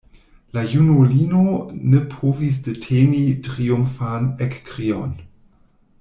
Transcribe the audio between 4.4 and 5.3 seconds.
ekkrion.